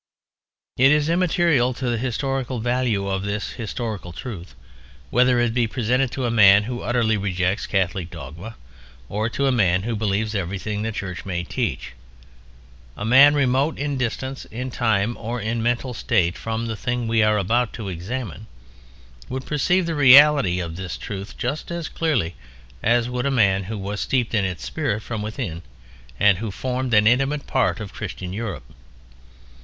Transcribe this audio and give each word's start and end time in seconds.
It 0.77 0.91
is 0.91 1.09
immaterial 1.09 1.75
to 1.75 1.87
the 1.87 1.99
historical 1.99 2.59
value 2.59 3.07
of 3.07 3.21
this 3.21 3.51
historical 3.51 4.11
truth 4.11 4.55
whether 5.11 5.39
it 5.39 5.53
be 5.53 5.67
presented 5.67 6.09
to 6.13 6.25
a 6.25 6.31
man 6.31 6.63
who 6.63 6.81
utterly 6.81 7.17
rejects 7.17 7.67
Catholic 7.67 8.09
dogma 8.09 8.55
or 9.09 9.29
to 9.29 9.45
a 9.45 9.51
man 9.51 9.83
who 9.83 9.95
believes 9.95 10.33
everything 10.33 10.81
the 10.81 10.91
Church 10.91 11.23
may 11.23 11.43
teach. 11.43 11.91
A 12.97 13.05
man 13.05 13.35
remote 13.35 13.77
in 13.77 13.95
distance, 13.95 14.45
in 14.45 14.71
time, 14.71 15.15
or 15.17 15.39
in 15.39 15.61
mental 15.61 15.93
state 15.93 16.35
from 16.35 16.65
the 16.65 16.75
thing 16.75 17.07
we 17.07 17.21
are 17.21 17.37
about 17.37 17.71
to 17.73 17.87
examine 17.87 18.47
would 19.29 19.45
perceive 19.45 19.85
the 19.85 19.93
reality 19.93 20.59
of 20.59 20.77
this 20.77 20.97
truth 20.97 21.37
just 21.37 21.69
as 21.69 21.87
clearly 21.87 22.33
as 22.81 23.07
would 23.07 23.27
a 23.27 23.29
man 23.29 23.65
who 23.65 23.77
was 23.77 24.01
steeped 24.01 24.33
in 24.33 24.45
its 24.45 24.63
spirit 24.65 25.03
from 25.03 25.21
within 25.21 25.61
and 26.19 26.39
who 26.39 26.49
formed 26.49 26.91
an 26.95 27.05
intimate 27.05 27.45
part 27.45 27.79
of 27.79 27.93
Christian 27.93 28.33
Europe. 28.33 28.63